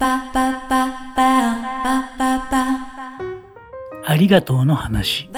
[0.00, 2.78] パパパパパパパ
[4.06, 5.28] ありがとうの話。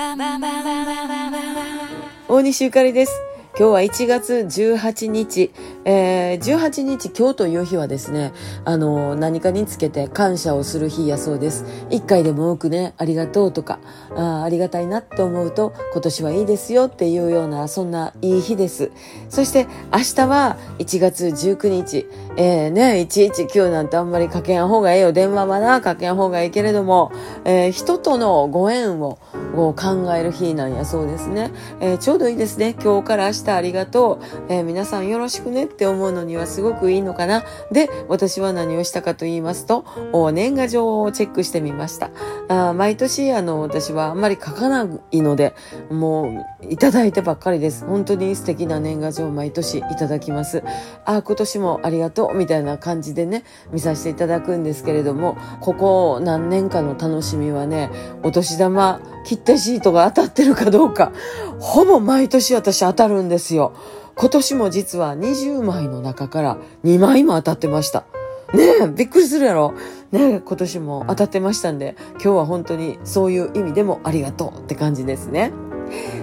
[2.28, 3.12] 大西ゆかりです。
[3.58, 5.50] 今日は1月18日、
[5.84, 8.32] えー、18日今日という日はですね、
[8.64, 11.64] あの、何かにつけて感謝をする日やそうです。
[11.90, 13.78] 一回でも多くね、ありがとうとか、
[14.14, 18.90] あありがたいなって思うと、今年はいいですよっていうような、そんないい日です。
[19.28, 22.06] そして明日は1月19日、
[22.36, 25.12] えー、ね、119なんてあんまりかけやん方がええよ。
[25.12, 27.10] 電話はな、かけやん方がいいけれども、
[27.44, 29.18] えー人とのご縁を
[29.54, 31.50] こう考える日なんやそうですね。
[31.80, 32.74] えーちょうどいいですね。
[32.82, 34.52] 今日から明日ありがとう。
[34.52, 37.44] えー皆さんよろしくねって思うのにはすごくいいのかな。
[37.72, 39.84] で、私は何をしたかと言いますと、
[40.32, 42.10] 年賀状をチェックしてみました。
[42.48, 45.54] あ毎年、あの、私はあんまり書かないので、
[45.90, 47.86] もう、いただいてばっかりです。
[47.86, 50.62] 本当に素敵な年賀状を毎年いただきます。
[51.04, 57.90] あ今年もありがとう、みたいな感じでね、見させていただくんですけれども、ここ何年かの楽しみはね、
[58.22, 61.12] お年玉、切手シートが当たってるかどうか、
[61.58, 63.72] ほぼ毎年私当たるんですよ。
[64.20, 68.04] 今年も実は20枚の中から2枚も当たってました。
[68.52, 69.72] ねえ、びっくりするやろ？
[70.12, 75.52] ねえ、今年も当たってましたんで、今日は本当にそういう意味でもありがとうって感じですね。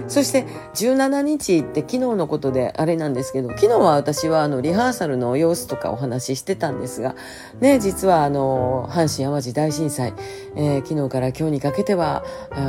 [0.06, 7.14] そして17日って昨日のことであれなんですけど昨日は私はあのリハーサルの様子とかお話ししてたんですが
[7.60, 10.14] ね実はあの阪神・淡路大震災、
[10.56, 12.24] えー昨日から今日にかけては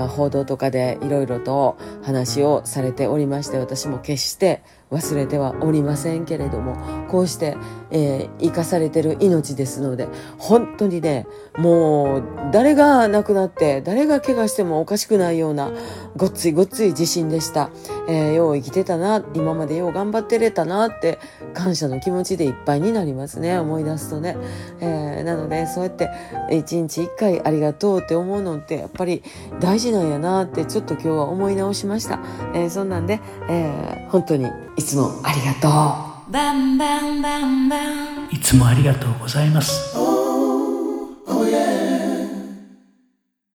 [0.09, 4.61] 報道とかでいろいろと話をされておりまして私も決して
[4.91, 6.75] 忘れてはおりませんけれども
[7.07, 7.55] こうして、
[7.91, 15.71] えー生かされてる命ですので本当にねもう誰が亡くなって誰が怪我してもおかしくないような
[16.15, 17.69] ごっついごっつい地震でした、
[18.07, 21.19] えーよう生きてたな今までよう頑張ってれたなって
[21.53, 24.37] 感謝の気持ちでいっぱいになりますね思い出すとね、
[24.79, 26.09] えーなのでそうやって
[26.51, 29.21] 一日一回ありがとうって思うのってやっぱり
[29.59, 32.19] 大事なんやなってちょっと今日は思い直しました、
[32.53, 34.47] えーそんなんで、えー本当に
[34.79, 36.31] いつもありがとう。
[36.31, 38.29] バンバンバンバン。
[38.31, 40.08] いつもありがとうございます。